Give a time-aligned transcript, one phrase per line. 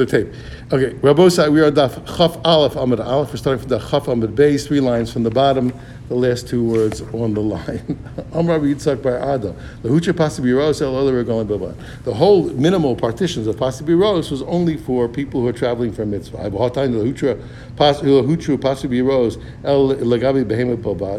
[0.00, 0.34] the tape.
[0.72, 3.30] Okay, Rabosai, we are daf Chaf Aleph Amid Aleph.
[3.30, 5.72] We're starting from the Chaf Amid Base, three lines from the bottom,
[6.10, 7.96] the last two words on the line.
[12.04, 16.04] The whole minimal partitions of Pasibi Rose was only for people who are traveling for
[16.04, 16.38] mitzvah.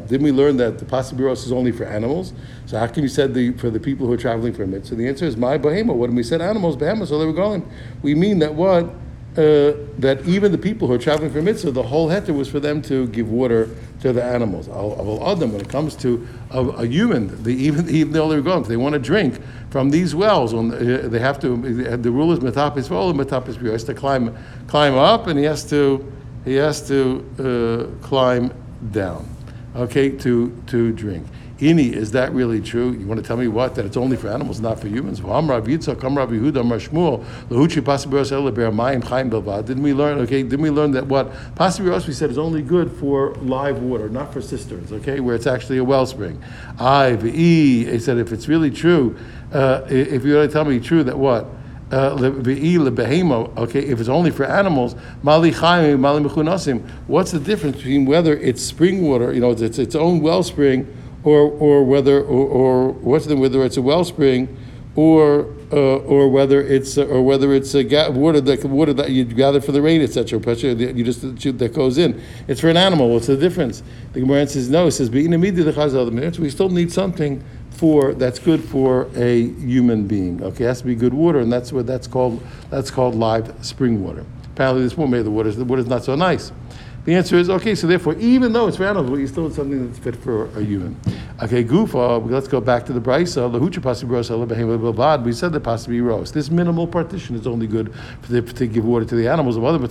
[0.08, 2.34] Didn't we learn that the Pasibi Rose is only for animals?
[2.66, 4.96] So how come you said the for the people who are traveling for mitzvah?
[4.96, 5.96] The answer is my Behemoth.
[5.96, 7.66] When we said animals, Behemoth, so they were going.
[8.02, 8.90] We mean that what?
[9.38, 12.60] Uh, that even the people who are traveling for mitzvah, the whole heter was for
[12.60, 13.70] them to give water
[14.02, 14.68] to the animals.
[14.68, 18.64] Of Adam, when it comes to a, a human, the, even even though they're going,
[18.64, 20.54] they want to drink from these wells.
[20.54, 21.56] When uh, they have to,
[21.96, 24.36] the rule is metapis vol metapis He has to climb
[24.68, 26.12] climb up, and he has to
[26.44, 28.54] he has to uh, climb
[28.92, 29.30] down.
[29.78, 31.26] Okay, to to drink.
[31.62, 32.92] Ini, is that really true?
[32.92, 33.76] You want to tell me what?
[33.76, 35.22] That it's only for animals, not for humans?
[35.22, 35.54] Didn't
[39.84, 40.18] we learn?
[40.22, 44.10] Okay, didn't we learn that what Pasibiros we said is only good for live water,
[44.10, 44.92] not for cisterns?
[44.92, 46.42] Okay, where it's actually a wellspring.
[46.80, 49.16] I, he said if it's really true,
[49.54, 51.46] uh, if you to tell me true that what
[51.92, 52.16] uh,
[53.58, 54.96] okay, if it's only for animals,
[57.08, 60.88] what's the difference between whether it's spring water, you know, it's its own wellspring,
[61.24, 64.58] or, or whether or, or what's the, whether it's a wellspring
[64.96, 69.12] or uh, or whether it's uh, or whether it's a ga- water that water that
[69.12, 70.40] you gather for the rain, etc.
[70.40, 72.22] Pressure you just that goes in.
[72.48, 73.10] It's for an animal.
[73.10, 73.84] What's the difference?
[74.12, 74.88] The Gemara says no.
[74.88, 80.44] It says we still need something for that's good for a human being.
[80.44, 82.46] Okay, it has to be good water, and that's what that's called.
[82.70, 84.26] That's called live spring water.
[84.54, 85.52] Apparently, this one made the water.
[85.52, 86.52] The water is not so nice.
[87.04, 87.74] The answer is okay.
[87.74, 90.64] So therefore, even though it's for animals, you still have something that's fit for a
[90.64, 90.96] human.
[91.42, 92.30] Okay, Gufa.
[92.30, 93.52] Let's go back to the brisa.
[93.52, 93.60] The
[95.24, 96.32] We said the pasibiros.
[96.32, 99.58] This minimal partition is only good for the, to give water to the animals.
[99.58, 99.88] Of other the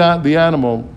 [0.00, 0.88] uh, the animal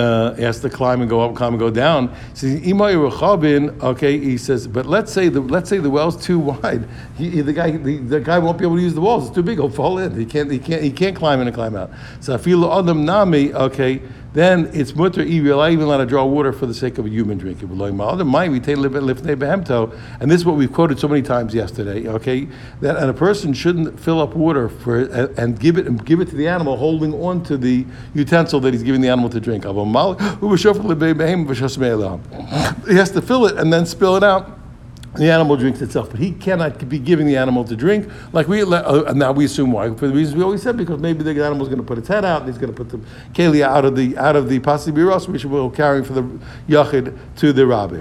[0.00, 2.14] uh, has to climb and go up, climb and go down.
[2.42, 6.88] Okay, he says, but let's say the let's say the well's too wide.
[7.16, 9.26] He, the guy the, the, guy won't be able to use the walls.
[9.26, 9.58] It's too big.
[9.58, 10.18] He'll fall in.
[10.18, 11.90] He can't he can't he can't climb in and climb out.
[12.20, 13.52] So I feel adam nami.
[13.52, 14.00] Okay,
[14.32, 15.60] then it's mutter evil.
[15.60, 17.62] I even let to draw water for the sake of a human drink.
[17.62, 17.70] And
[20.30, 22.06] this is what we've quoted so many times yesterday.
[22.06, 22.46] Okay,
[22.80, 25.00] that and a person shouldn't fill up water for
[25.36, 28.72] and give it and give it to the animal, holding on to the utensil that
[28.72, 29.64] he's giving the animal to drink.
[29.64, 29.70] He
[32.96, 34.59] has to fill it and then spill it out
[35.16, 38.62] the animal drinks itself, but he cannot be giving the animal to drink like we.
[38.62, 41.62] Uh, now we assume why for the reasons we always said because maybe the animal
[41.62, 42.98] is going to put its head out and he's going to put the
[43.32, 46.22] kelia out of the out of the pasibiros which we will carry for the
[46.68, 48.00] yachid to the rabbi.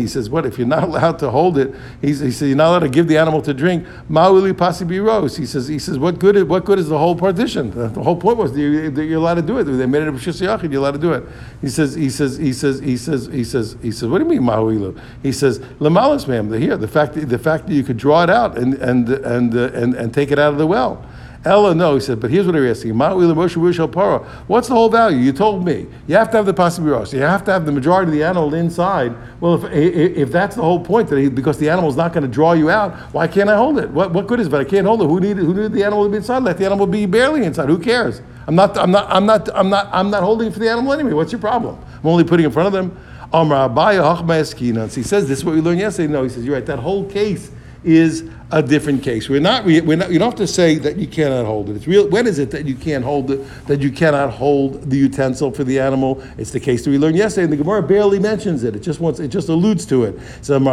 [0.00, 1.74] He says, what if you're not allowed to hold it?
[2.00, 3.86] He says you're not allowed to give the animal to drink.
[4.08, 5.36] Ma'uli pasibiros.
[5.36, 7.70] He says he says what good is, what good is the whole partition?
[7.70, 9.64] The whole point was that you're allowed to do it.
[9.64, 10.72] They made it a yachid.
[10.72, 11.24] You're allowed to do it.
[11.60, 14.40] He says he says he says he says he says he says what do you
[14.40, 15.00] mean Mahuilu?
[15.22, 16.52] He says Lamalas ma'am.
[16.52, 19.70] Here, the fact the fact that you could draw it out and and and uh,
[19.72, 21.04] and, and take it out of the well.
[21.44, 22.96] Ella, no, he said, but here's what they're asking.
[22.96, 25.18] What's the whole value?
[25.18, 25.88] You told me.
[26.06, 27.16] You have to have the possibility.
[27.16, 29.12] You have to have the majority of the animal inside.
[29.40, 32.28] Well, if, if that's the whole point, that he, because the animal's not going to
[32.28, 33.90] draw you out, why can't I hold it?
[33.90, 34.50] What, what good is it?
[34.50, 35.06] But I can't hold it.
[35.06, 36.44] Who needed, who needed the animal to be inside?
[36.44, 37.68] Let the animal be barely inside.
[37.68, 38.22] Who cares?
[38.46, 40.92] I'm not, I'm not, I'm not, I'm not, I'm not holding it for the animal
[40.92, 41.12] anyway.
[41.12, 41.76] What's your problem?
[41.76, 42.96] I'm only putting it in front of them.
[43.32, 46.12] Amra Abaye He says this is what we learned yesterday.
[46.12, 46.66] No, he says, you're right.
[46.66, 47.50] That whole case
[47.84, 49.30] is a different case.
[49.30, 51.76] We're not, we're not, you don't have to say that you cannot hold it.
[51.76, 52.06] It's real.
[52.08, 53.40] When is it that you can't hold it?
[53.66, 56.22] That you cannot hold the utensil for the animal?
[56.36, 58.76] It's the case that we learned yesterday, and the Gemara barely mentions it.
[58.76, 60.20] It just wants, it just alludes to it.
[60.42, 60.64] So it's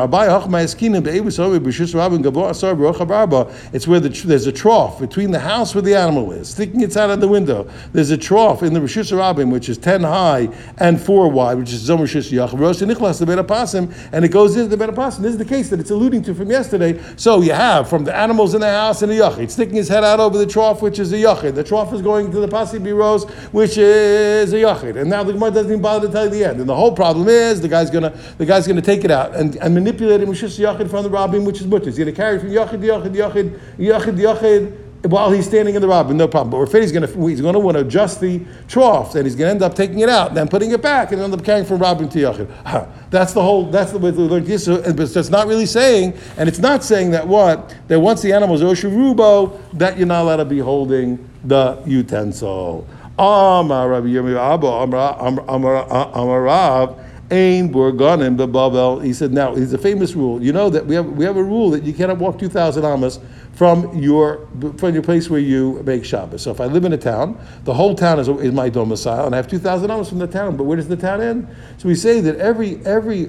[3.88, 7.09] where the, there's a trough between the house where the animal is, sticking its out
[7.09, 7.69] of the window.
[7.94, 11.72] There's a trough in the Rishus Rabim, which is ten high and four wide, which
[11.72, 15.19] is Zom Rishus Yachros and Nichlas the Benapasim, and it goes into the Benapasim.
[15.19, 17.01] This is the case that it's alluding to from yesterday.
[17.16, 19.88] So you have have from the animals in the house and the yachid, sticking his
[19.88, 21.56] head out over the trough, which is a yachid.
[21.56, 25.00] The trough is going to the pasi rose, which is a yachid.
[25.00, 26.60] And now the Gemara doesn't even bother to tell you the end.
[26.60, 29.56] And the whole problem is the guy's gonna the guy's gonna take it out and,
[29.57, 31.86] and manipulate it with just yachid from the rabbin, which is mutter.
[31.86, 36.18] He's gonna carry from yachid, yachid, yachid, yachid, yachid while he's standing in the rabbin,
[36.18, 36.51] no problem.
[36.51, 39.36] But Rafid, he's going to he's going to want to adjust the trough, and he's
[39.36, 41.66] going to end up taking it out, then putting it back, and end up carrying
[41.66, 42.90] from rabbin to yachid.
[43.10, 43.66] That's the whole.
[43.66, 44.68] That's the way we learned this.
[44.68, 48.56] But it's not really saying, and it's not saying that what that once the animal
[48.56, 52.86] is oshirubo, that you're not allowed to be holding the utensil.
[53.18, 56.96] Amar Rabbi Yirmi Abba Amar Amar Amar
[57.31, 59.00] Ain Borganim Babel.
[59.00, 60.42] He said, now, it's a famous rule.
[60.42, 63.19] You know that we have, we have a rule that you cannot walk 2,000 amas
[63.59, 64.47] from your,
[64.77, 66.44] from your place where you make Shabbos.
[66.44, 69.35] So if I live in a town, the whole town is, is my domicile, and
[69.35, 71.45] I have 2,000 amas from the town, but where does the town end?
[71.77, 73.25] So we say that every, every,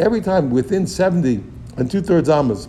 [0.00, 1.44] every time within 70
[1.76, 2.66] and two thirds amas,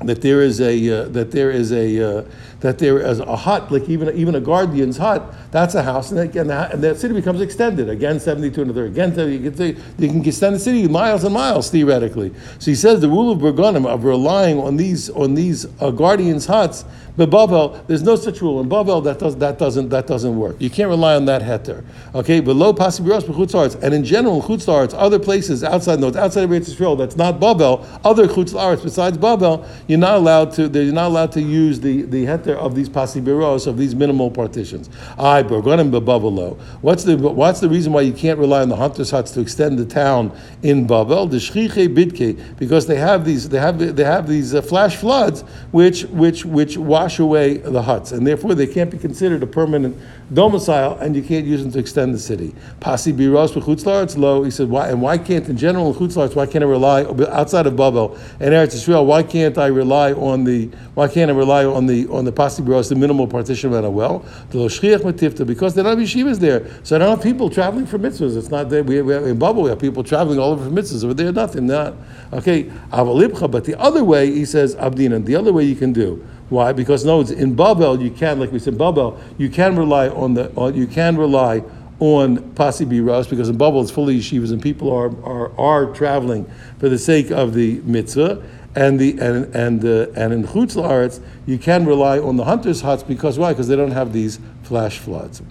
[0.00, 2.24] that there is a uh, that there is a uh,
[2.64, 6.20] that there is a hut, like even even a guardian's hut, that's a house, and,
[6.20, 8.90] again, and the city becomes extended again, seventy-two and a third.
[8.92, 9.66] Again, you can,
[9.98, 12.32] you can extend the city miles and miles theoretically.
[12.58, 16.46] So he says the rule of Berganim of relying on these on these uh, guardians'
[16.46, 16.86] huts,
[17.18, 20.56] but Bavel, there's no such rule in Bavel that does that doesn't that doesn't work.
[20.58, 21.84] You can't rely on that heter.
[22.14, 26.50] Okay, but low pasibiros b'chutzarts, and in general chutzarts, other places outside no, outside of
[26.50, 30.62] Eretz Yisrael that's not Bavel, other chutzarts besides Bavel, you're not allowed to.
[30.68, 34.88] You're not allowed to use the the heter of these pasibiros, of these minimal partitions.
[35.18, 36.58] I bergonim bebavelo.
[36.80, 39.78] What's the what's the reason why you can't rely on the hunters' huts to extend
[39.78, 41.30] the town in Bavel?
[41.30, 45.42] The shchiche bidke, because they have these they have they have these uh, flash floods
[45.72, 49.96] which which which wash away the huts, and therefore they can't be considered a permanent
[50.32, 52.54] domicile, and you can't use them to extend the city.
[52.80, 54.42] Pasi biros b'chutzlaretz low.
[54.42, 56.34] He said, why and why can't in general in?
[56.34, 59.04] Why can't I rely outside of Babel and Eretz Yisrael?
[59.04, 62.62] Why can't I rely on the why can't I rely on the on the pasi
[62.62, 64.18] biros, the minimal partition of a well?
[64.50, 67.86] The loshchiach matifta because there are not yeshivas there, so I don't have people traveling
[67.86, 68.36] for mitzvahs.
[68.36, 68.82] It's not there.
[68.82, 71.04] We, we have, in Babel we have people traveling all over for mitzvahs.
[71.04, 71.66] Over there, nothing.
[71.66, 71.94] Not
[72.32, 72.70] okay.
[72.90, 75.24] But the other way he says abdina.
[75.24, 76.26] The other way you can do.
[76.48, 76.72] Why?
[76.72, 80.34] Because no, it's in Babel you can, like we said, Babel you can rely on
[80.34, 81.64] the, on, you can rely
[82.00, 86.50] on Pasi Biras because in Babel it's fully yeshivas and people are, are, are traveling
[86.78, 88.42] for the sake of the mitzvah.
[88.76, 92.80] And the and and uh, and in Chutz Laaretz you can rely on the hunters'
[92.80, 93.52] huts because why?
[93.52, 95.42] Because they don't have these flash floods.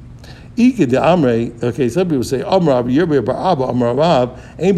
[0.56, 4.76] Ike de Amre, okay, some people say Amrav, Yerbe Bar Abba, Amrav, Ain.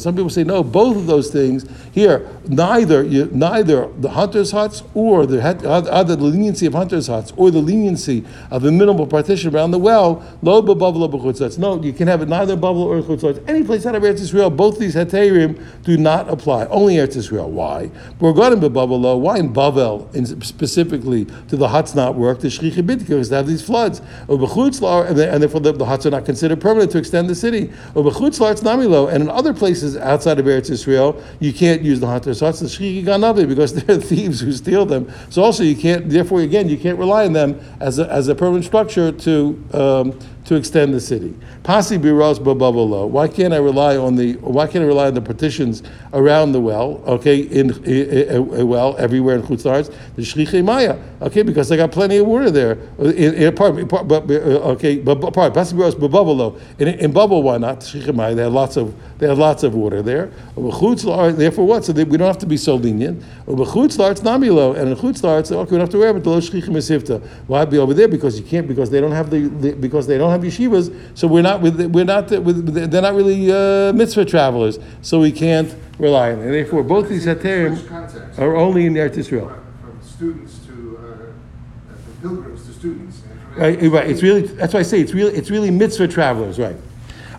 [0.00, 4.82] Some people say no, both of those things here, neither you, neither the hunters' huts
[4.94, 9.54] or the either the leniency of hunters' huts or the leniency of the minimal partition
[9.54, 11.56] around the well, Lo Bechutza.
[11.58, 13.48] No, you can have it neither Bavel or Chutza.
[13.48, 16.66] Any place out of Eretz Israel, both these heterim do not apply.
[16.66, 17.50] Only Eretz Israel.
[17.50, 17.90] Why?
[18.18, 22.40] Borganim Bavel, why in Bavel, specifically, do the huts not work?
[22.40, 24.00] The Shrichi is to have these these floods.
[24.28, 27.70] And therefore the, the huts are not considered permanent to extend the city.
[27.94, 33.96] And in other places outside of Eretz Israel, you can't use the huts, because they're
[33.98, 35.12] thieves who steal them.
[35.28, 38.34] So also you can't, therefore again, you can't rely on them as a, as a
[38.34, 40.18] permanent structure to um,
[40.50, 41.32] to extend the city.
[41.62, 43.08] Pasi biros babavolo.
[43.08, 44.32] Why can't I rely on the?
[44.38, 47.00] Why can't I rely on the partitions around the well?
[47.06, 50.98] Okay, in a well everywhere in Chutzarts, the shriche maya.
[51.22, 52.78] Okay, because I got plenty of water there.
[52.98, 56.60] Uh, in, in part, part, but uh, okay, but part pasi biros babavolo.
[56.80, 58.34] In, in Bavel, why not shriche maya?
[58.34, 60.32] They have lots of they have lots of water there.
[60.56, 61.84] Uh, Therefore, what?
[61.84, 63.22] So they, we don't have to be so lenient.
[63.46, 67.24] Chutzlarts namilo, and in Chutzlarts, okay, we don't have to worry about the lo mesivta.
[67.46, 68.08] Why be over there?
[68.08, 68.66] Because you can't.
[68.66, 71.60] Because they don't have the, the because they don't have have yeshivas, so we're not
[71.60, 76.40] with, we're not with, they're not really uh, mitzvah travelers, so we can't rely on
[76.40, 76.52] them.
[76.52, 79.52] Therefore, both these heterim are only in Eretz Israel.
[79.80, 83.22] From students to uh, pilgrims to students.
[83.56, 84.08] Right, right.
[84.08, 86.76] It's really that's why I say it's really it's really mitzvah travelers, right?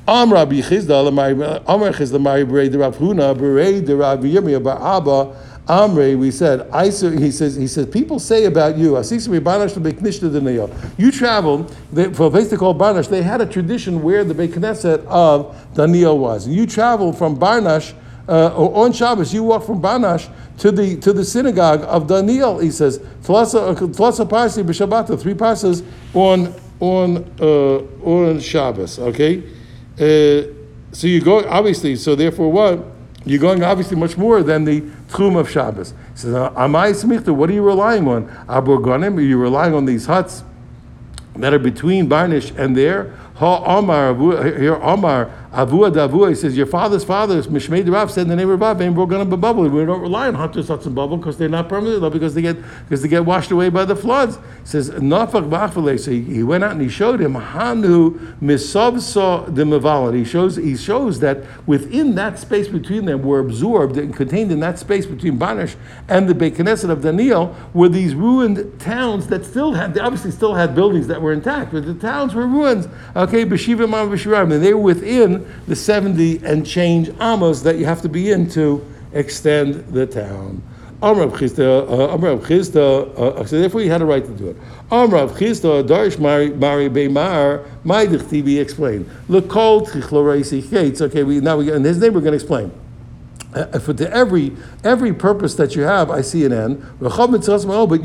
[0.08, 1.08] Am Rabbi Chisda,
[1.68, 5.36] Amar Chisda, Mari Berei de Huna, Berei de Rav Yirmiyah Bar Abba,
[5.72, 8.98] Amre, we said, I, he says, he says, people say about you,
[10.98, 11.74] you traveled
[12.14, 13.08] for a place they call Barnash.
[13.08, 16.46] They had a tradition where the Beit Knesset of Daniel was.
[16.46, 17.94] And you travel from Barnash,
[18.28, 22.60] uh, on Shabbos, you walk from Barnash to the to the synagogue of Daniel.
[22.60, 29.00] He says, b'Shabbat, three passes on on uh, on Shabbos.
[29.00, 29.42] Okay,
[29.96, 30.44] uh,
[30.92, 31.96] so you go obviously.
[31.96, 33.01] So therefore, what?
[33.24, 35.92] You're going obviously much more than the Tchum of Shabbos.
[36.14, 38.30] He says, Amai Smichta, what are you relying on?
[38.50, 40.44] Abu Ganim, are you relying on these huts
[41.36, 43.16] that are between Barnash and there?
[43.36, 44.16] Ha Omar,
[44.58, 48.50] here Omar, Avua Davua, he says, Your father's father, Mishmei Rav, said in the name
[48.50, 49.70] of Rav, going to Bavel.
[49.70, 52.56] We don't rely on hunters, huts, and Bavel because they're not permanent, because they get
[52.84, 54.38] because they get washed away by the floods.
[54.38, 56.00] He says, Nafak Bachvale.
[56.00, 60.16] So he, he went out and he showed him Hanu Misavsa de Mavalan.
[60.16, 64.62] He shows he shows that within that space between them were absorbed and contained in
[64.62, 65.76] that space between Barnash
[66.08, 70.32] and the Beit Knesset of Daniel were these ruined towns that still had, they obviously
[70.32, 72.88] still had buildings that were intact, but the towns were ruins.
[73.18, 78.02] Okay, Beshiva Mam and they were within the 70 and change amos that you have
[78.02, 80.62] to be in to extend the town.
[81.02, 84.32] Amr Rav Chisda, uh, Amr Rav Chisda, uh, so therefore he had a right to
[84.32, 84.58] do it.
[84.92, 89.10] Amr Rav Chisda, Darish Mari Beimar, my dichtivi explained.
[89.28, 91.02] Lekol Tichloreisi Gates.
[91.02, 92.72] Okay, we now we and his name we're going to explain.
[93.54, 96.86] Uh, for to every every purpose that you have, I see an end.
[97.00, 97.18] But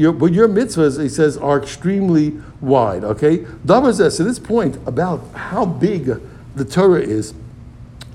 [0.00, 3.04] your but your mitzvahs, he says, are extremely wide.
[3.04, 6.18] Okay, so this point about how big
[6.56, 7.34] the Torah is.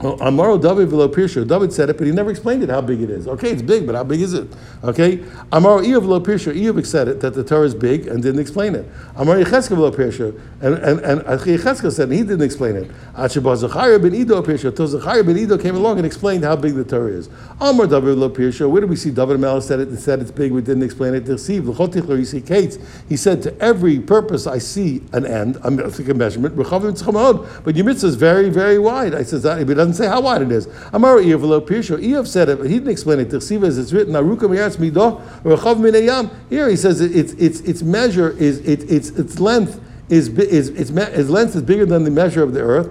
[0.02, 1.48] Amaro David Velo Pirsha.
[1.48, 3.28] David said it, but he never explained it how big it is.
[3.28, 4.48] Okay, it's big, but how big is it?
[4.84, 5.18] Okay,
[5.52, 6.54] Amaro Eov Velo Pirsha.
[6.54, 8.90] Eov said it that the Torah is big and didn't explain it.
[9.16, 12.92] Amaro Yecheskel Velo Pirsha, and and and Yecheskel said he didn't explain it.
[13.14, 14.76] Achibah Zachariah ben Ido Pirsha.
[14.76, 17.30] Till Zachariah ben Ido came along and explained how big the Torah is.
[17.60, 18.70] Amar David Velo Pirsha.
[18.70, 20.52] Where do we see David Melech said it and said it's big?
[20.52, 21.26] We didn't explain it.
[21.26, 22.78] Deceive You see, Kates.
[23.08, 25.58] He said to every purpose I see an end.
[25.64, 26.56] I'm think a measurement.
[26.56, 29.14] But your mitzvah is very very wide.
[29.14, 30.68] I says that, it doesn't say how wide it is.
[30.94, 31.98] Amar Eov Velo Pirsha.
[31.98, 33.30] Eov said it, but he didn't explain it.
[33.30, 34.14] Deceive as it's written.
[34.14, 36.30] Aruka Miyatz Mido Rechav Minayam.
[36.50, 39.80] Here he says its its its measure is it, its its length
[40.10, 42.90] is, is, its, its length is bigger than the measure of the earth,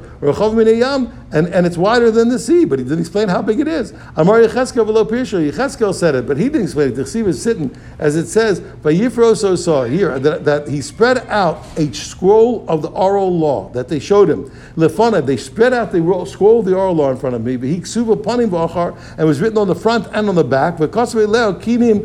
[1.32, 3.92] and, and it's wider than the sea, but he didn't explain how big it is.
[4.16, 6.96] Amar Yecheskel below Pirsha, Yecheskel said it, but he didn't explain it.
[6.96, 10.80] The Chsiv is sitting, as it says, by Yifro so saw here, that, that he
[10.80, 14.50] spread out a scroll of the oral law that they showed him.
[14.76, 17.68] Lefana, they spread out the scroll of the oral law in front of me, but
[17.68, 22.00] he ksuva panim v'achar, and was written on the front and on the back, kinim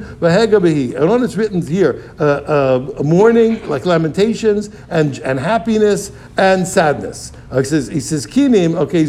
[0.96, 7.32] and on it's written here, uh, uh, mourning, like lamentations, and, and happiness, and sadness.
[7.56, 9.06] He says, he says, kinim, okay,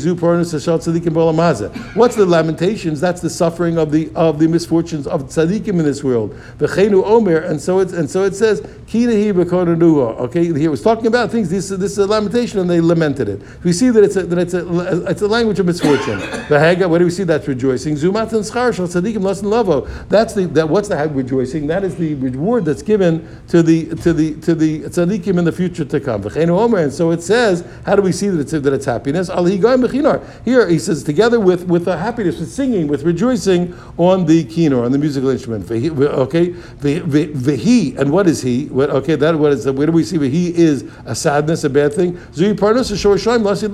[1.95, 3.01] What's the lamentations?
[3.01, 6.33] That's the suffering of the of the misfortunes of tzaddikim in this world.
[6.59, 10.21] V'cheinu omer, and so it and so it says kinahi.
[10.21, 11.49] Okay, he was talking about things.
[11.51, 13.43] This this is a lamentation, and they lamented it.
[13.65, 16.21] We see that it's a, that it's a it's a language of misfortune.
[16.49, 17.95] V'hega, where do we see that's rejoicing?
[17.95, 19.83] Zumat and schar shal tzaddikim lasin lavo.
[20.09, 21.67] That's the that what's the rejoicing?
[21.67, 25.53] That is the reward that's given to the to the to the tzaddikim in the
[25.53, 26.23] future to come.
[26.23, 27.65] V'cheinu omer, and so it says.
[27.85, 29.29] How do we see that it's that it's happiness?
[30.45, 34.85] Here he says together with with a happiness, with singing, with rejoicing on the keynote,
[34.85, 35.71] on the musical instrument.
[35.71, 36.55] Okay,
[37.57, 38.71] he and what is he?
[38.71, 41.95] Okay, that what is where do we see that he is a sadness, a bad
[41.95, 42.19] thing?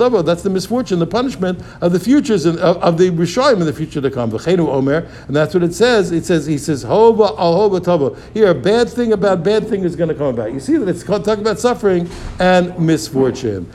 [0.03, 0.23] Lavo.
[0.23, 3.73] That's the misfortune, the punishment of the futures and of, of the rishayim in the
[3.73, 4.33] future to come.
[4.33, 6.13] Omer, and that's what it says.
[6.13, 6.83] It says he says.
[6.83, 10.53] Here, a bad thing about bad thing is going to come about.
[10.53, 13.71] You see that it's talking about suffering and misfortune.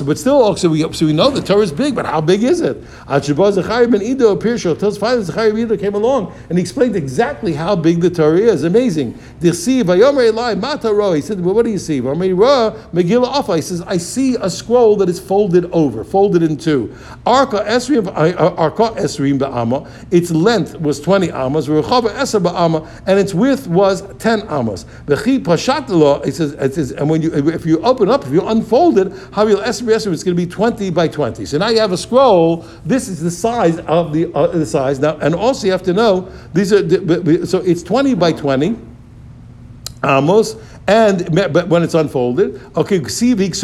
[0.00, 2.60] But still, also we so we know the Torah is big, but how big is
[2.60, 2.76] it?
[3.08, 4.62] Zechariah ben Ido appears.
[4.62, 8.38] Tells father Zechariah ben Ido came along and he explained exactly how big the Torah
[8.38, 8.62] is.
[8.64, 9.18] Amazing.
[9.40, 13.54] He said, "Well, what do you see?" Megillah.
[13.56, 16.92] He says, "I see a scroll that is folded over, folded in two.
[17.26, 19.88] Arka Esrim, uh, Arka Esrim ba'ama.
[20.10, 21.66] Its length was twenty amas.
[21.68, 24.84] Eser ba'ama, and its width was ten amas.
[25.06, 25.88] Bechi Pashat
[26.32, 29.62] says, it says, and when you if you open up, if you unfold it, Havil
[29.64, 31.44] Esrim Esrim, it's going to be twenty by twenty.
[31.46, 32.64] So now you have a scroll.
[32.84, 35.92] This is the size of the uh, the size now, and also you have to
[35.92, 38.76] know these are so it's twenty by twenty.
[40.02, 40.56] Amos,
[40.90, 43.62] and but when it's unfolded, okay, see the it's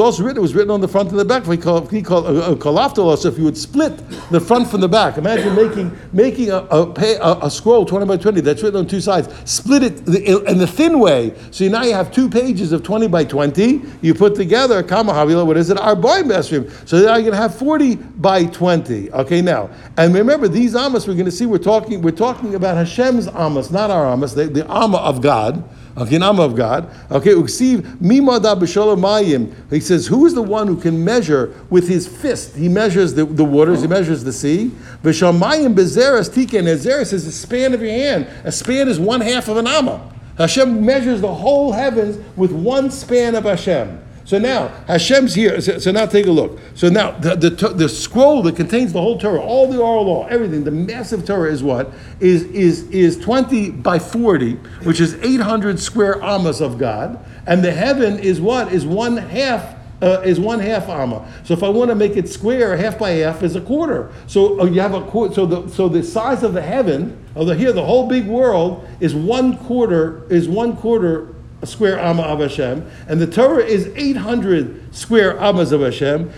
[0.00, 0.38] also written.
[0.38, 1.48] It was written on the front and the back.
[1.48, 3.96] Uh, So if you would split
[4.30, 8.40] the front from the back, imagine making making a, a, a, scroll twenty by twenty
[8.40, 9.28] that's written on two sides.
[9.50, 10.06] Split it
[10.46, 11.34] in the thin way.
[11.50, 13.82] So now you have two pages of twenty by twenty.
[14.00, 15.44] You put together kama havila.
[15.44, 15.78] What is it?
[15.80, 16.70] Our boy mesrim.
[16.88, 19.10] So now you're going to have forty by twenty.
[19.10, 21.46] Okay, now and remember these amas we're going to see.
[21.46, 24.36] We're talking we're talking about Hashem's amas, not our amas.
[24.36, 25.68] The, the amma of God.
[25.96, 26.90] Okay, Nama of God.
[27.10, 29.54] Okay, Uksiv Mimada Mayim.
[29.70, 32.56] He says, who is the one who can measure with his fist?
[32.56, 34.72] He measures the, the waters, he measures the sea.
[35.04, 36.64] Vishamayim Bezeres Tiken.
[36.64, 38.26] Bezeres is the span of your hand.
[38.42, 40.12] A span is one half of an Amma.
[40.36, 44.03] Hashem measures the whole heavens with one span of Hashem.
[44.24, 45.60] So now Hashem's here.
[45.60, 46.58] So, so, now take a look.
[46.74, 50.26] So now the, the, the scroll that contains the whole Torah, all the oral law,
[50.28, 54.54] everything, the massive Torah is what is is is twenty by forty,
[54.84, 59.16] which is eight hundred square amas of God, and the heaven is what is one
[59.16, 59.76] half.
[60.02, 61.26] Uh, is one half amma.
[61.44, 64.12] So if I want to make it square, half by half is a quarter.
[64.26, 65.32] So uh, you have a quarter.
[65.32, 68.86] So the so the size of the heaven, of the here, the whole big world
[69.00, 71.33] is one quarter is one quarter
[71.66, 76.30] square amma of Hashem, and the Torah is 800 square ammas of Hashem.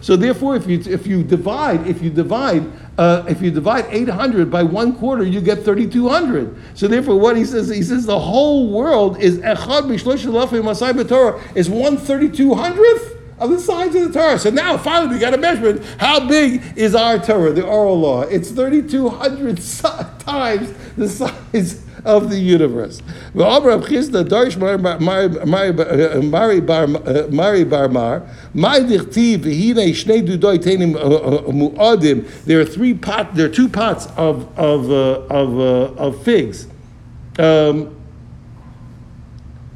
[0.00, 4.50] So therefore, if you if you divide if you divide uh, if you divide 800
[4.50, 6.56] by one quarter, you get 3,200.
[6.74, 9.86] So therefore, what he says, he says the whole world is echad
[11.54, 14.38] is one 3200th of the size of the Torah.
[14.38, 15.84] So now finally we got a measurement.
[15.98, 18.22] How big is our Torah, the oral law?
[18.22, 19.82] It's 3,200 si-
[20.18, 23.02] times the size of the universe.
[23.36, 23.56] Uh, uh,
[31.78, 31.96] uh.
[32.44, 33.34] There are three pot.
[33.34, 36.68] There are two pots of of uh, of uh, of figs.
[37.38, 37.92] Um,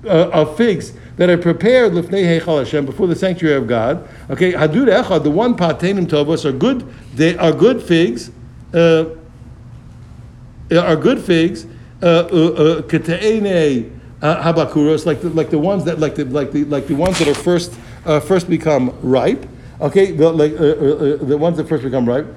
[0.05, 4.09] uh, of figs that are prepared lifnei heichal Hashem before the sanctuary of God.
[4.31, 6.91] Okay, hadud echad, the one pot tenim tovos are good.
[7.15, 8.31] They are good figs.
[8.73, 9.05] Uh,
[10.73, 11.67] are good figs.
[12.03, 12.83] Uh, uh, uh,
[14.43, 17.29] habakuros, like the, like the ones that like the like the like the ones that
[17.29, 19.47] are first uh, first become ripe.
[19.83, 22.35] Okay, the, like uh, uh, uh, the ones that first become ripe.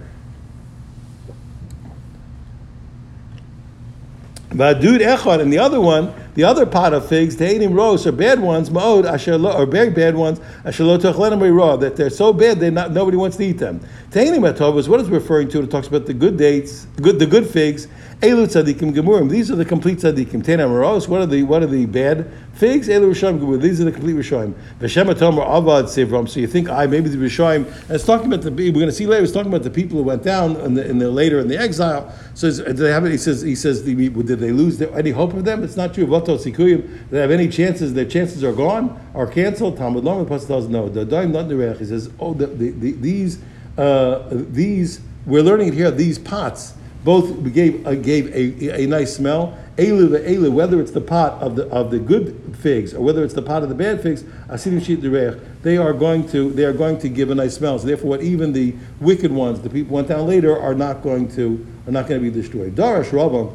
[4.53, 8.39] Vadud echad, and the other one, the other pot of figs, te'enim ros, are bad
[8.39, 12.69] ones, ma'od, or very bad ones, asher lo tochlenim raw, that they're so bad they
[12.69, 13.79] not nobody wants to eat them.
[14.11, 15.63] Te'enim atov is what it's referring to.
[15.63, 17.87] It talks about the good dates, good the good figs.
[18.21, 19.29] Elu tzadikim gemurim.
[19.29, 20.43] These are the complete tzadikim.
[20.43, 21.07] Te'enim ros.
[21.07, 22.87] What are the what are the bad figs?
[22.87, 23.61] Elu rishayim.
[23.61, 24.53] These are the complete rishayim.
[24.79, 26.27] V'shem atomer avad sivram.
[26.29, 27.65] So you think I maybe the rishayim.
[27.65, 28.51] And it's talking about the.
[28.51, 29.23] We're going to see later.
[29.23, 31.57] It's talking about the people who went down in the, in the later in the
[31.57, 32.13] exile.
[32.33, 33.05] So do they have?
[33.05, 33.41] He says.
[33.41, 33.83] He says.
[33.83, 35.63] the- Did they lose their, any hope of them?
[35.63, 36.05] It's not true.
[36.05, 37.09] Vato sikuyim.
[37.09, 37.93] They have any chances?
[37.93, 38.99] Their chances are gone.
[39.15, 39.77] Are canceled.
[39.77, 40.89] Talmud Lama Pasuk tells no.
[40.89, 41.77] The not.
[41.79, 42.09] He says.
[42.19, 43.39] Oh, the, the, the, these
[43.77, 45.91] uh, these we're learning here.
[45.91, 49.57] These pots both gave uh, gave a, a nice smell.
[49.77, 53.23] Elu the elu, whether it's the pot of the of the good figs or whether
[53.23, 56.73] it's the pot of the bad figs, asidim derech, they are going to they are
[56.73, 57.79] going to give a nice smell.
[57.79, 61.27] So therefore, what even the wicked ones, the people went down later, are not going
[61.35, 62.75] to are not going to be destroyed.
[62.75, 63.51] Darash Rava.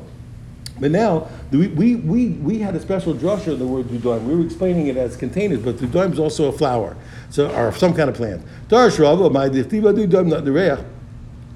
[0.81, 4.23] But now we, we, we, we had a special drasha of the word dudaim.
[4.23, 6.97] We were explaining it as containers, but dudaim is also a flower,
[7.31, 8.45] so or some kind of plant.
[8.69, 10.53] Darash Rava, my dudaim not the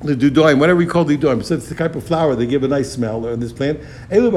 [0.02, 2.62] the dudoim, whatever we call the dudoim, so it's the type of flower they give
[2.62, 3.80] a nice smell in this plant.
[4.10, 4.30] We're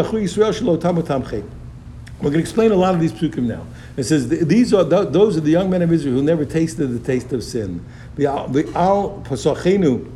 [2.30, 3.66] going to explain a lot of these psukim now.
[3.98, 7.00] It says these are those are the young men of Israel who never tasted the
[7.00, 7.84] taste of sin.
[8.16, 10.15] The al pasachenu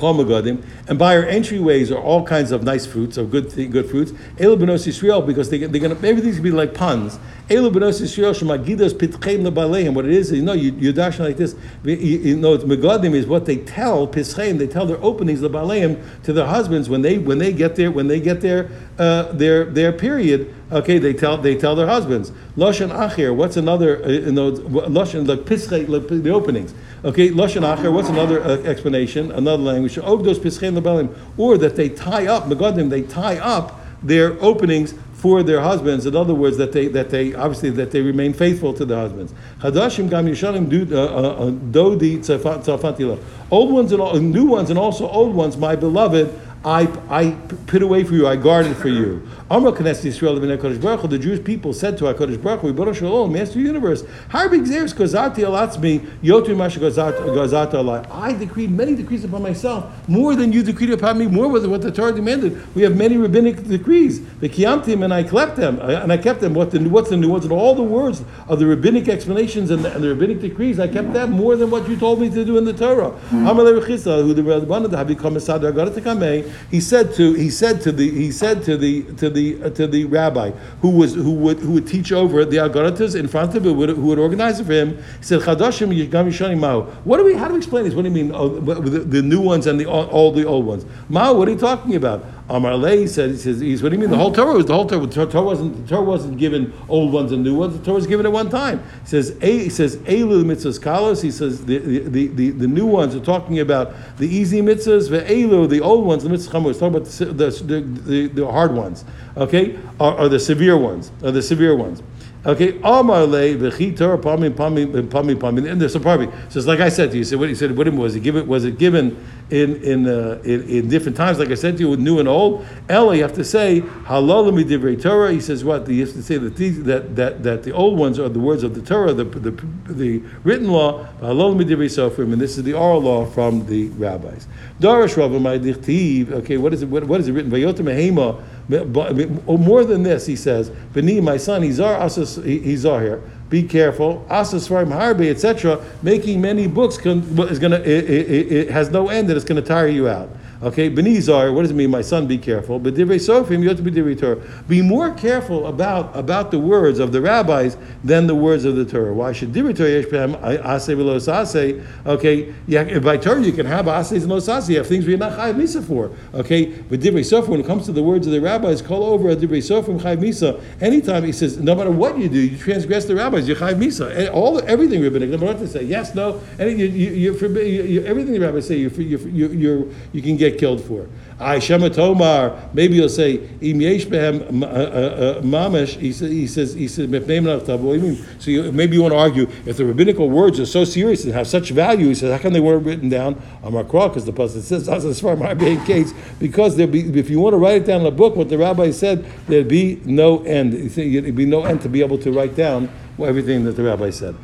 [0.00, 4.12] and by our entryways are all kinds of nice fruits, of good good fruits.
[4.38, 7.18] Elu benos Yisrael, because they, they're going to maybe these be like puns.
[7.48, 9.94] Elu benos Yisrael shemagidas pitcheim lebaleim.
[9.94, 11.54] What it is, you know, you, you dash like this.
[11.84, 14.58] You, you know, Megadim is what they tell pitcheim.
[14.58, 18.08] They tell their openings lebaleim to their husbands when they when they get their when
[18.08, 20.54] they get their uh, their their period.
[20.72, 22.32] Okay, they tell they tell their husbands.
[22.56, 23.34] Lashon achir.
[23.34, 24.02] What's another?
[24.02, 26.72] Uh, you know, pischei, like the openings.
[27.04, 27.92] Okay, lashon acher.
[27.92, 29.32] What's another uh, explanation?
[29.32, 29.96] Another language.
[29.96, 32.90] Ogdos pischei lebalim, or that they tie up megadim.
[32.90, 36.06] They tie up their openings for their husbands.
[36.06, 39.34] In other words, that they that they obviously that they remain faithful to their husbands.
[39.58, 43.20] Hadashim gam yishalim do uh, uh, dodi tzafantila.
[43.50, 46.32] Old ones and all, new ones and also old ones, my beloved.
[46.64, 47.32] I, I
[47.66, 49.28] put away for you, I guarded for you.
[49.52, 52.96] Amra Knesset Yisrael B'nei Kodesh Baruch the Jewish people said to HaKadosh Baruch Hu, Baruch
[52.96, 58.10] Shalom, Master of the Universe, Harbi Gzeres Kozati Alatzmi, Yotu Masha Gozata Alai.
[58.10, 61.82] I decreed many decrees upon myself, more than you decreed upon me, more than what
[61.82, 62.74] the Torah demanded.
[62.74, 64.22] We have many rabbinic decrees.
[64.38, 66.54] The Kiyamtim, and I kept them, uh, and I kept them.
[66.54, 67.44] What the, what's the new ones?
[67.44, 70.88] And all the words of the rabbinic explanations and the, and the rabbinic decrees, I
[70.88, 73.10] kept them more than what you told me to do in the Torah.
[73.30, 77.92] Rechisa, who the Rabbanan, the Habikam Esadar, Agadat Kamei, he said to he said to
[77.92, 80.50] the he said to the to the uh, to the rabbi
[80.82, 83.74] who was who would who would teach over the agaratas in front of him who
[83.74, 84.96] would, who would organize it for him.
[85.18, 86.82] He said Chadashim Yigam Yishani Mao.
[87.08, 87.94] What do we how do we explain this?
[87.94, 88.32] What do you mean?
[88.34, 90.84] Oh, the, the new ones and the all the old ones.
[91.08, 92.24] Mao, what are you talking about?
[92.48, 94.10] Amar Lei said he says he's what do you mean?
[94.10, 97.12] The whole Torah was the whole Torah the Torah wasn't the Torah wasn't given old
[97.12, 97.78] ones and new ones.
[97.78, 98.82] The Torah was given at one time.
[99.02, 101.22] He says a he says Elu mitzvahs kalos.
[101.22, 105.22] He says the, the, the, the, new ones are talking about the easy mitzvahs the
[105.22, 107.06] Elu the old ones the mitzvahs chamos talking about
[107.38, 109.04] the, the, the, the hard ones
[109.36, 109.78] okay?
[110.00, 112.02] Are the severe ones are the severe ones.
[112.44, 115.70] Okay, Amar le v'chitor pami pami pami pami.
[115.70, 117.22] And there's a probably says like I said to you.
[117.22, 117.76] Said what he said.
[117.76, 118.48] What was it given?
[118.48, 121.38] Was it given in in, uh, in in different times?
[121.38, 122.66] Like I said to you, with new and old.
[122.88, 125.30] Ella, you have to say halal divrei Torah.
[125.30, 125.88] He says what?
[125.88, 128.64] You have to say that these that that that the old ones are the words
[128.64, 129.50] of the Torah, the the,
[129.86, 131.06] the written law.
[131.20, 134.48] Halal divrei sofrim, and this is the oral law from the rabbis.
[134.80, 136.38] Darash Rabbi.
[136.38, 136.88] Okay, what is it?
[136.88, 137.52] What, what is it written?
[137.52, 139.42] Vayotam hema.
[139.46, 143.22] Oh, more than this, he says, Beni, my son, Izar Asas Izar here.
[143.48, 144.26] Be careful.
[144.30, 145.84] Asas Farim Harbe, etc.
[146.02, 149.66] Making many books is gonna it, it, it has no end and it's going to
[149.66, 150.30] tire you out.
[150.62, 151.90] Okay, Benizar, what does it mean?
[151.90, 152.78] My son, be careful.
[152.78, 154.40] But divrei sofrim, you have to be Torah.
[154.68, 158.84] Be more careful about about the words of the rabbis than the words of the
[158.84, 159.12] Torah.
[159.12, 161.84] Why should divrei Torah yesh asay v'lo asay?
[162.06, 164.70] Okay, yeah, by Torah you can have asays and lo asay.
[164.70, 166.12] You have things you're not chayiv misa for.
[166.32, 169.30] Okay, but divrei sofrim, when it comes to the words of the rabbis, call over
[169.30, 170.62] a divrei sofrim chayiv misa.
[170.80, 174.16] Anytime he says, no matter what you do, you transgress the rabbis, you're chayiv misa.
[174.16, 177.82] And all everything rabbinic, what they say, yes, no, and you, you, you, forbid, you,
[177.82, 181.08] you, everything the rabbis say, you, you, you, you, you can get killed for.
[181.38, 186.30] I Shema Tomar, maybe you'll say, Im yesh behem uh, uh, uh, mamish, he says,
[186.30, 187.66] he says, he says, "Mipnei menach.
[187.80, 188.26] What do you mean?
[188.38, 191.32] So you, maybe you want to argue, if the rabbinical words are so serious and
[191.32, 194.08] have such value, he says, how come they weren't written down on Makra?
[194.08, 197.58] Because the pasuk says, as far being case, because there be, if you want to
[197.58, 200.72] write it down in a book, what the rabbi said, there'd be no end.
[200.72, 202.88] There'd be no end to be able to write down
[203.20, 204.34] everything that the rabbi said.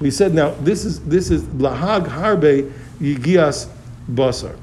[0.00, 3.68] We said now this is this is lahag harbe yigias
[4.10, 4.56] basar.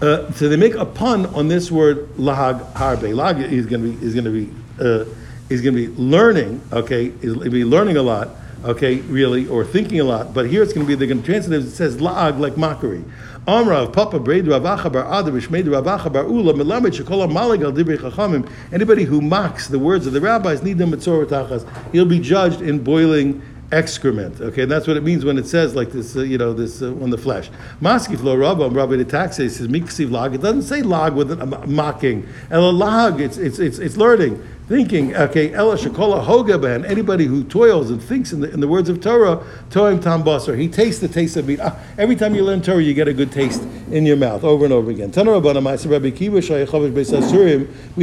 [0.00, 3.14] Uh, so they make a pun on this word lahag harbe.
[3.14, 5.04] Lag is going to be is going to be uh,
[5.48, 6.60] is going to be learning.
[6.72, 8.30] Okay, is be learning a lot.
[8.64, 10.34] Okay, really, or thinking a lot.
[10.34, 11.66] But here it's going to be they're going to translate it.
[11.66, 13.04] It says lag like mockery.
[13.46, 17.98] Amrav Papa Braid Ravacha Bar Adav Ishmeid Ravacha Bar Ula Melamed Shekola Malig Al Divrei
[17.98, 18.48] Chachamim.
[18.72, 21.68] Anybody who mocks the words of the rabbis need them mitzvah tachas.
[21.90, 24.40] He'll be judged in boiling excrement.
[24.40, 26.82] Okay, and that's what it means when it says like this, uh, you know, this
[26.82, 27.50] uh, on the flesh.
[27.80, 30.34] Maskif lo rabba, rabbi the says miksiv lag.
[30.34, 32.28] It doesn't say lag with a mocking.
[32.50, 37.90] El lag, it's it's it's it's learning thinking, okay, Ella Shakola Hogaban, anybody who toils
[37.90, 41.08] and thinks in the, in the words of Torah, Toim Tam Basar, he tastes the
[41.08, 41.58] taste of meat.
[41.60, 44.64] Ah, every time you learn Torah, you get a good taste in your mouth over
[44.64, 45.10] and over again.
[45.14, 45.22] We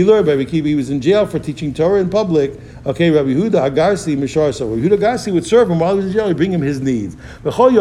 [0.04, 2.60] learned Rabbi Kiva, he was in jail for teaching Torah in public.
[2.86, 6.06] Okay, Rabbi Huda Agarsi Mishar so Rabbi Huda Agarsi would serve him while he was
[6.08, 7.17] in jail, he'd bring him his needs.
[7.45, 7.72] Every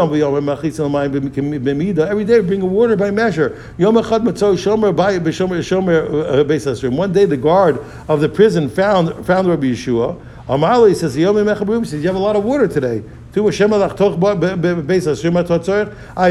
[2.24, 3.62] day, bring a water by measure.
[3.76, 3.94] One
[7.12, 10.20] day, the guard of the prison found found Rabbi Yeshua.
[10.48, 11.22] Amarli says, he
[11.84, 13.02] says, you have a lot of water today.
[13.36, 13.52] I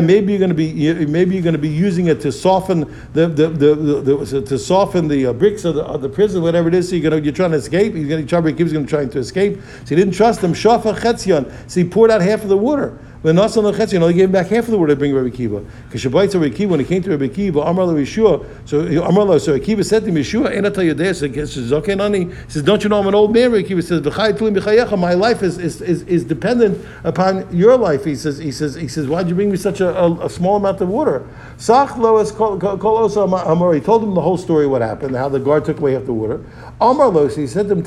[0.02, 2.80] maybe you're going to be maybe you're going to be using it to soften
[3.14, 6.68] the the, the, the, to soften the uh, bricks of the, of the prison, whatever
[6.68, 6.90] it is.
[6.90, 7.94] So you're going to you're trying to escape.
[7.94, 8.42] He's going to try
[8.74, 9.62] going to try to escape.
[9.62, 10.54] So he didn't trust him.
[10.54, 11.70] Chetzion.
[11.70, 12.98] So he poured out half of the water.
[13.28, 15.60] When Nasan Lechetzion, only gave him back half of the water to bring Rabbi Kiva.
[15.60, 19.52] Because Shabbat Rabbi Kiva, when he came to Rabbi Kiva, Amar Yeshua, so Amar so
[19.52, 23.02] Rabbi Kiva said to him, Yeshua, Enata Yodeh, so Zokenani, he says, don't you know
[23.02, 23.52] I'm an old man?
[23.52, 28.06] Rabbi Kiva says, my life is, is, is, is dependent upon your life.
[28.06, 30.56] He says, he says, he says, why'd you bring me such a, a, a small
[30.56, 31.28] amount of water?
[31.58, 35.66] Sach Lois Kolosa Amar, he told him the whole story, what happened, how the guard
[35.66, 36.46] took away half the water.
[36.80, 37.84] Amar Los, he said to him,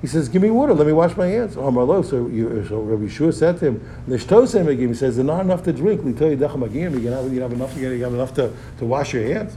[0.00, 1.56] He says, Give me water, let me wash my hands.
[1.56, 5.64] Los, so, you, so Rabbi Yeshua said to him, Nishtosem he says, There's not enough
[5.64, 6.02] to drink.
[6.04, 9.56] You have, you have enough, you have enough to, to wash your hands.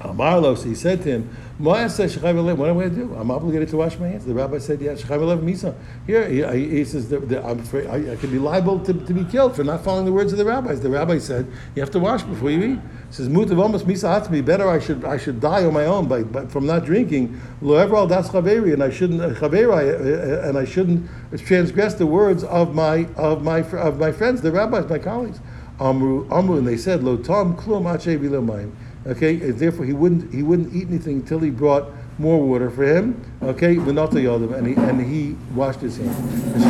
[0.00, 3.14] Amar Los, he said to him, what am I going to do?
[3.14, 4.24] I'm obligated to wash my hands.
[4.24, 5.74] The rabbi said, yeah, Shechayim Alev Misa.
[6.04, 9.54] Here, he, he says, I'm afraid I, I could be liable to, to be killed
[9.54, 10.80] for not following the words of the rabbis.
[10.80, 12.80] The rabbi said, you have to wash before you eat.
[13.08, 16.08] He says, Mutav almost Misa be better I should I should die on my own
[16.08, 17.40] by, by from not drinking.
[17.62, 21.08] Lo Evral Das Chaveri, and I shouldn't uh, Chaveri, uh, uh, and I shouldn't
[21.46, 25.38] transgress the words of my of my of my friends, the rabbis, my colleagues.
[25.80, 28.20] Amru, Amru, and they said, Lo Tom Klum Ache
[29.06, 32.84] Okay, and therefore he wouldn't he wouldn't eat anything until he brought more water for
[32.84, 33.22] him.
[33.42, 36.16] Okay, and he and he washed his hands.
[36.54, 36.62] And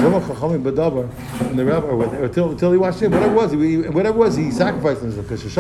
[1.58, 4.50] the rabbi, or until, until he washed his hands, whatever was, he, whatever was, he
[4.50, 5.28] sacrificed himself.
[5.28, 5.56] Because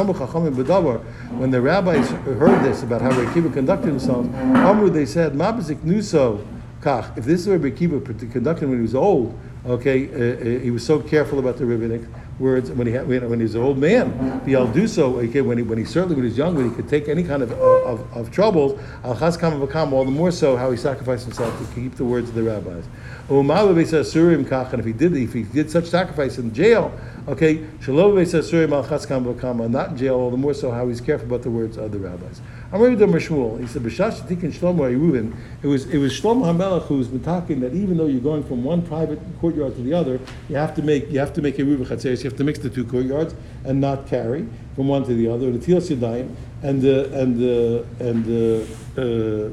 [1.38, 5.78] when the rabbis heard this about how Rabbi Kiva conducted themselves, Amru they said, "Mabazik
[5.84, 6.44] nuso
[6.80, 10.70] kach." If this is Rabbi Kiva conducted when he was old, okay, uh, uh, he
[10.70, 12.02] was so careful about the rabbinic
[12.38, 14.42] words when he had, when, he was an old man.
[14.44, 16.74] He'll do so okay, when he when he certainly when he was young, when he
[16.74, 18.80] could take any kind of uh, of, of troubles.
[19.04, 22.34] Al chaskam all the more so how he sacrificed himself to keep the words of
[22.34, 22.84] the rabbis.
[23.28, 26.92] And if he did if he did such sacrifice in jail,
[27.28, 31.26] okay, shalom al chaskam v'kam not in jail, all the more so how he's careful
[31.26, 32.40] about the words of the rabbis.
[32.72, 33.60] I'm ready to Shmuel.
[33.60, 37.60] He said, "B'shash tikin Shlomo Yeruvin." It was it was Shlomo Hamelach who was talking
[37.60, 40.82] that even though you're going from one private courtyard to the other, you have to
[40.82, 42.24] make you have to make a Yeruva Chatzeres.
[42.24, 45.52] You have to mix the two courtyards and not carry from one to the other.
[45.52, 49.52] The Tilas Yadayim and the and the and the.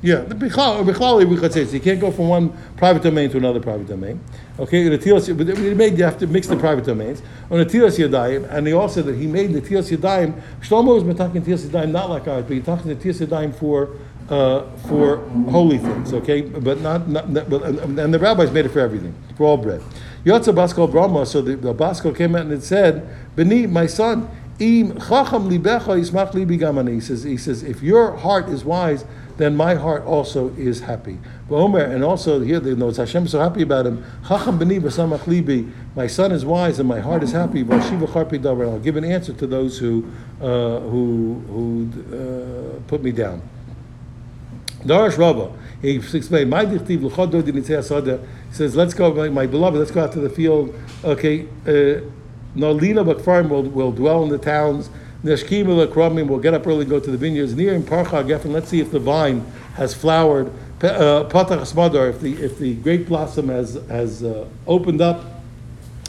[0.00, 4.20] Yeah, the bichlali You can't go from one private domain to another private domain.
[4.58, 7.22] Okay, the tilas, but he made you have to mix the private domains.
[7.50, 10.40] On the tilas yadayim, and he also that he made the tilas yadayim.
[10.62, 13.96] Shlomo was talking tilas yadayim not like ours, but he talking the tilas yadayim for
[14.28, 15.18] uh, for
[15.50, 19.14] holy things, okay, but not, not, but, and, and the rabbis made it for everything,
[19.36, 19.80] for all bread.
[20.24, 24.92] Yotza Baskal Brahma, so the, the Baskal came out and said, Beni, my son, im
[24.98, 26.92] chacham libecha yismach libi.
[26.92, 29.04] He says, he says, if your heart is wise,
[29.38, 31.18] then my heart also is happy.
[31.50, 34.04] And also here the notes Hashem so happy about him.
[34.26, 35.72] Chacham b'ni.
[35.96, 37.64] My son is wise and my heart is happy.
[37.64, 38.70] V'ashiva charpi davar.
[38.70, 40.04] I'll give an answer to those who
[40.40, 43.42] uh, who who uh, put me down.
[44.84, 47.00] Darash Rabba, he explained, My dichtiv.
[48.48, 50.74] He says, let's go, my, my beloved, let's go out to the field.
[51.02, 52.00] Okay, uh,
[52.56, 54.88] Nolina bakfarim will, will dwell in the towns.
[55.24, 57.54] Neshkim will get up early go to the vineyards.
[57.54, 60.52] Near in Parcha Geffen, let's see if the vine has flowered.
[60.80, 65.24] Uh, Patach Smadar, if the if the grape blossom has has uh, opened up.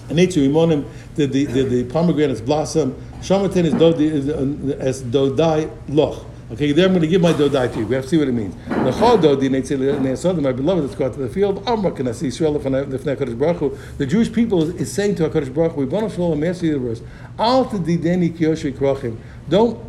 [0.10, 2.96] Anitzu imonim, the the the, the pomegranates blossom.
[3.22, 6.24] Shamatin is dodi uh, as dodai loch.
[6.52, 7.86] Okay, there I'm going to give my dodai to you.
[7.86, 8.56] We have to see what it means.
[8.70, 11.64] L'chol dodi ne'esodim, my beloved, let's go out to the field.
[11.68, 15.54] Amra can I see Yisrael lefnei HaKadosh Baruch The Jewish people is, saying to HaKadosh
[15.54, 17.02] Baruch Hu, Shel Olam, Master of the universe,
[17.38, 19.18] Al tedideni kiyoshei krochim.
[19.48, 19.89] Don't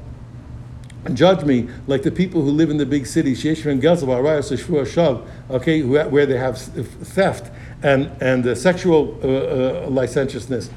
[1.15, 3.43] judge me like the people who live in the big cities,
[5.51, 7.51] okay, where they have theft
[7.83, 10.71] and, and uh, sexual uh, uh, licentiousness,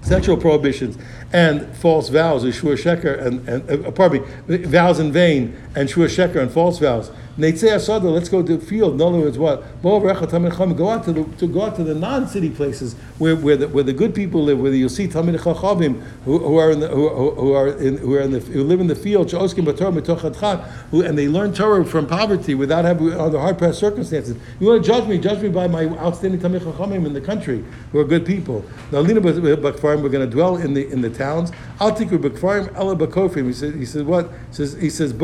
[0.00, 0.96] sexual prohibitions,
[1.32, 6.50] and false vows, and, and uh, pardon me, vows in vain, and Shvua Sheker, and
[6.50, 7.10] false vows.
[7.38, 8.94] Neitzei Asada, let's go to the field.
[8.94, 9.62] In other words, what?
[9.80, 13.84] Go out to the to go out to the non-city places where, where the where
[13.84, 17.52] the good people live, where you'll see Talmid Chachamim who, who are in who, who-
[17.52, 21.84] are in who are in the who live in the field, and they learn Torah
[21.84, 24.36] from poverty without having under hard pressed circumstances.
[24.58, 25.18] You want to judge me?
[25.18, 28.64] Judge me by my outstanding Talmid Chachamim in the country who are good people.
[28.90, 31.52] Now, Lina we're going to dwell in the in the towns.
[31.80, 34.28] He says he said what?
[34.50, 35.14] He says he says.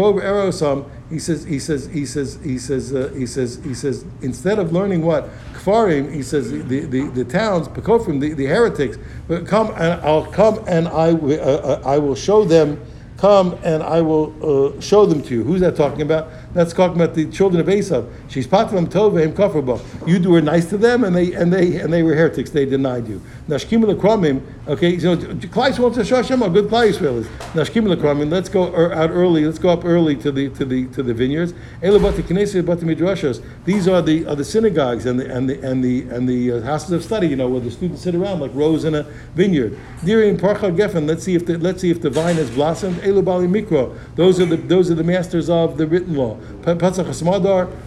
[1.10, 4.72] He says he says he says he says uh, he says he says instead of
[4.72, 8.96] learning what Kfarim, he says the, the, the towns Bakofrim, the, the heretics,
[9.28, 12.80] but come and I'll come and I uh, uh, I will show them.
[13.16, 15.44] Come and I will uh, show them to you.
[15.44, 16.28] Who's that talking about?
[16.52, 18.10] That's talking about the children of Esav.
[18.28, 19.80] She's patlam tova kafrba.
[20.06, 22.50] You do were nice to them, and they and they and they were heretics.
[22.50, 23.22] They denied you.
[23.48, 24.40] Nashkim lekramim.
[24.66, 27.26] Okay, so Klal wants to show Hashem how good Klal Yisrael is.
[27.52, 28.30] Nashkim lekramim.
[28.30, 29.44] Let's go er, out early.
[29.44, 31.52] Let's go up early to the to the to the vineyards.
[31.82, 33.44] Ela bati bati midrashos.
[33.66, 36.60] These are the are the synagogues and the and the and the and the uh,
[36.62, 37.26] houses of study.
[37.26, 39.02] You know where the students sit around like rows in a
[39.34, 39.78] vineyard.
[40.02, 41.06] Diri Parcha Geffen.
[41.06, 42.96] Let's see if the let's see if the vine has blossomed.
[43.02, 43.94] Elu bali mikro.
[44.16, 46.38] Those are the those are the masters of the written law.
[46.62, 47.06] Pa- Pasach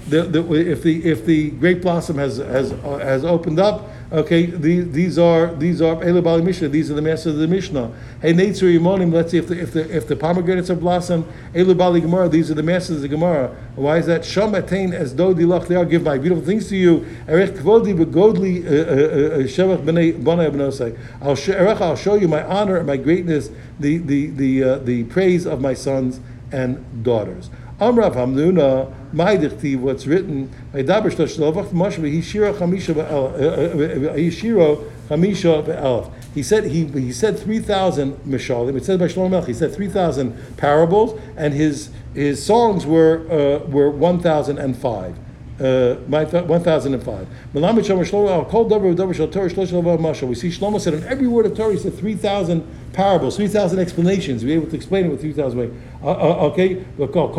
[0.07, 3.89] The, the, if the if the grape blossom has has uh, has opened up.
[4.09, 6.69] Okay, these, these are these are bali Mishnah.
[6.69, 7.91] These are the masters of the Mishnah.
[8.21, 9.11] Hey, Neitzur Yimonim.
[9.11, 11.25] Let's see if the if the if the pomegranates have blossomed.
[11.53, 12.29] Bali Gemara.
[12.29, 13.53] These are the masters of the Gemara.
[13.75, 14.23] Why is that?
[14.23, 15.75] Sham atain as do dilach.
[15.75, 17.05] I'll give my beautiful things to you.
[17.27, 20.97] Erech kvodi begodli uh, shevach b'nei b'nei b'nosai.
[21.21, 25.03] I'll Erech, I'll show you my honor and my greatness, the the the uh, the
[25.05, 26.21] praise of my sons
[26.53, 27.49] and daughters.
[27.79, 34.13] Amrav Hamnuna, my dichtiv, what's written, Vaydaber shlosh lovach moshe v'hishira chamisha ve'el- uh, uh,
[34.13, 34.75] uh,
[35.09, 36.11] chamisha ve'elef.
[36.33, 38.77] He said he he said three thousand mishalim.
[38.77, 39.47] It says by Shlomo Melech.
[39.47, 44.77] He said three thousand parables, and his his songs were uh, were one thousand and
[44.77, 45.17] five.
[45.59, 47.27] Uh, my th- 1005.
[47.53, 50.93] Melamed Shlomo Shlomo, I'll call Dover Dover Shal Torah Shlosh Shlomo We see Shlomo said
[50.93, 54.43] on every word of Torah, he said 3,000 parables, 3,000 explanations.
[54.43, 55.71] We're able to explain it with 3,000 ways.
[56.03, 57.33] Uh, uh, okay, Chamisha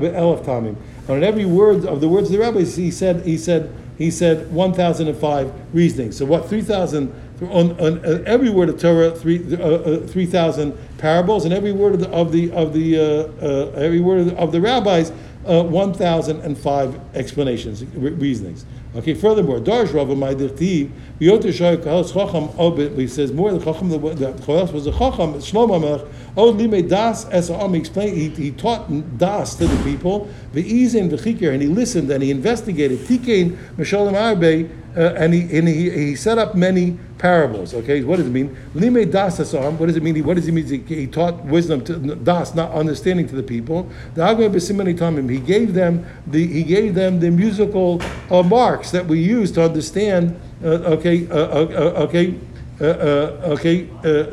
[0.00, 0.76] Elef Tamim.
[1.08, 4.50] On every word of the words of the rabbis, he said he said he said
[4.50, 6.16] 1,005 reasonings.
[6.16, 7.12] So what 3,000
[7.50, 11.72] on, on uh, every word of Torah, three uh, uh, three thousand parables, and every
[11.72, 14.60] word of the of the of the uh, uh, every word of the, of the
[14.60, 15.12] rabbis,
[15.46, 18.64] uh, one thousand and five explanations, re- reasonings.
[18.94, 19.14] Okay.
[19.14, 22.92] Furthermore, Darsh Rava my dirtiv v'yoter shoy kalos chacham obit.
[22.92, 26.06] He says more the chacham the the Cholos was a chacham Shlomo Melech.
[26.36, 28.16] Oh lime das es am explained.
[28.16, 30.28] He, he taught das to the people.
[30.52, 32.98] V'izin v'chikir and he listened and he investigated.
[33.00, 34.68] Tikein mishalim arbe.
[34.96, 37.72] Uh, and he and he, he set up many parables.
[37.72, 38.54] Okay, what does it mean?
[38.74, 39.78] Lime das asam.
[39.78, 40.14] What does it mean?
[40.16, 40.66] He- What does it mean?
[40.66, 43.88] He, he taught wisdom to das, not understanding to the people.
[44.14, 45.30] The tamim.
[45.30, 49.64] He gave them the he gave them the musical uh, marks that we use to
[49.64, 50.38] understand.
[50.62, 52.38] Uh, okay, uh, uh, uh, okay,
[52.80, 53.86] okay.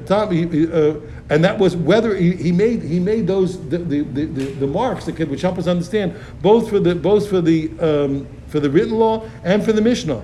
[0.05, 4.25] Tom, uh, and that was whether he, he made he made those the, the, the,
[4.25, 8.27] the marks that could which help us understand both for the both for the um,
[8.49, 10.21] for the written law and for the Mishnah.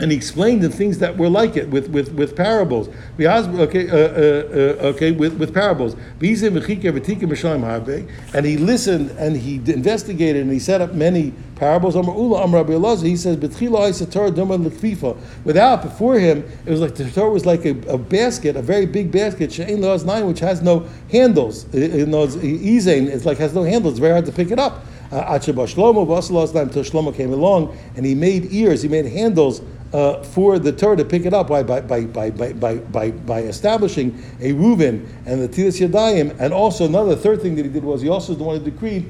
[0.00, 2.88] And he explained the things that were like it with with, with parables.
[3.18, 5.96] Okay, uh, uh, uh, okay, with, with parables.
[8.34, 11.96] And he listened and he investigated and he set up many parables.
[13.02, 13.36] He says.
[15.44, 18.86] Without before him, it was like the Torah was like a, a basket, a very
[18.86, 21.66] big basket, which has no handles.
[21.72, 23.94] It's like has no handles.
[23.94, 24.84] It's very hard to pick it up.
[25.10, 30.58] Uh, Shlomo, until Shlomo came along and he made ears, he made handles uh, for
[30.58, 34.52] the Torah to pick it up by, by, by, by, by, by, by, establishing a
[34.52, 36.38] Reuven and the Tilas Yadayim.
[36.38, 39.06] And also, another third thing that he did was he also wanted to decree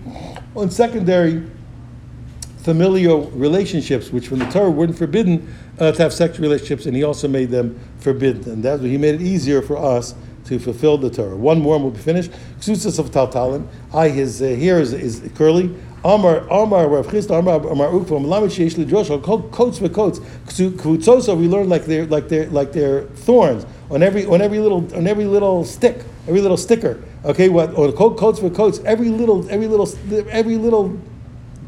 [0.55, 1.45] on secondary
[2.59, 7.03] familial relationships, which from the Torah weren't forbidden uh, to have sexual relationships, and he
[7.03, 8.53] also made them forbidden.
[8.53, 11.37] And that's what he made it easier for us to fulfill the Torah.
[11.37, 12.31] One more and we'll be finished.
[12.59, 13.67] Ksusis of Taltalim.
[13.93, 15.75] I, his uh, hair is, is curly.
[16.09, 20.21] Amar Amar Rav Chisda Amar Amar Ukva Malamed Sheish Lidrosh coats for coats.
[20.47, 24.97] Kutzosa we learn like they're like they're like they're thorns on every on every little
[24.97, 27.03] on every little stick every little sticker.
[27.27, 29.87] Okay, what or coats for coats every little every little
[30.31, 30.99] every little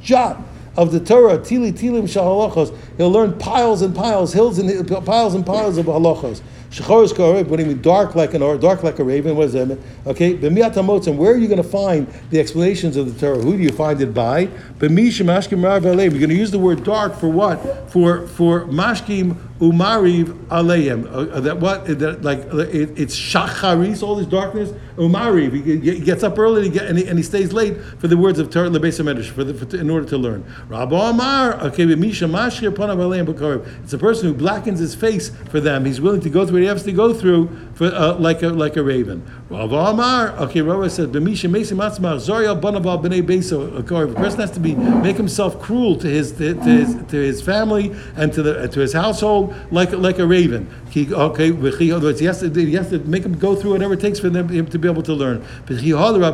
[0.00, 0.42] jot
[0.74, 2.74] of the Torah, Tili Tilim Shahalachos.
[2.96, 6.40] He'll learn piles and piles, hills and piles and piles of halachos.
[6.70, 7.12] Shechor is
[7.48, 7.82] what do you mean?
[7.82, 9.34] Dark like an or dark like a raven.
[9.34, 9.82] What does that mean?
[10.06, 11.16] Okay, b'miyat hamotzim.
[11.16, 13.42] Where are you going to find the explanations of the Torah?
[13.42, 14.46] Who do you find it by?
[14.78, 17.90] B'mishim mashkim rav We're going to use the word dark for what?
[17.90, 21.06] For for mashkim umariv aleim.
[21.06, 21.86] Uh, uh, that what?
[21.86, 24.02] That like uh, it, it's shacharis.
[24.02, 24.70] All this darkness.
[24.96, 25.52] Umariv.
[25.64, 28.38] He, gets up early and he, and, he, and he, stays late for the words
[28.38, 30.44] of Torah medrash for, the, for in order to learn.
[30.68, 31.54] Rabbi Amar.
[31.66, 35.84] Okay, Misha mashkim panav aleim It's a person who blackens his face for them.
[35.84, 38.76] He's willing to go through he has to go through for, uh, like a like
[38.76, 39.22] a raven.
[39.52, 43.82] Okay, Rav said, "B'misha mesim atzmar zoria banaval b'nei beso." A
[44.14, 47.92] person has to be make himself cruel to his to, to his to his family
[48.16, 50.68] and to the to his household like like a raven.
[50.90, 51.88] He, okay, he
[52.24, 54.66] has, to, he has to make him go through whatever it takes for them him
[54.66, 55.44] to be able to learn.
[55.66, 56.26] But he went to the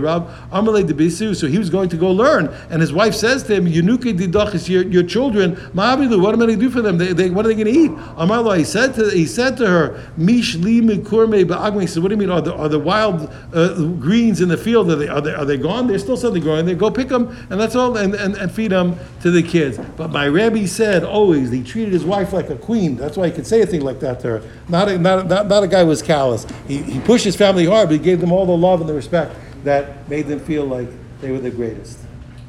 [0.00, 3.44] Rab Amalei de Bisu, so he was going to go learn, and his wife says
[3.44, 6.82] to him, "Yunuke didachis your your children, Ma'abilu, what am I going to do for
[6.82, 6.98] them?
[6.98, 9.68] They, they what are they going to eat?" Amarlo, he said to he said to
[9.68, 11.80] her, Mish li mikurme ba'agme.
[11.80, 12.30] He said, What do you mean?
[12.30, 14.90] Are the, are the wild uh, greens in the field?
[14.90, 15.86] Are they, are they are they gone?
[15.86, 16.74] There's still something growing there.
[16.74, 19.78] Go pick them, and that's all, and, and, and feed them to the kids.
[19.96, 22.96] But my Rebbe said always he treated his wife like a queen.
[22.96, 24.42] That's why he could say a thing like that to her.
[24.68, 26.46] Not a, not, not, not a guy was callous.
[26.68, 28.94] He, he pushed his family hard, but he gave them all the love and the
[28.94, 30.88] respect that made them feel like
[31.20, 31.98] they were the greatest.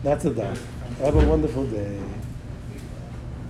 [0.04, 0.58] That's a done.
[1.00, 2.00] Have a wonderful day.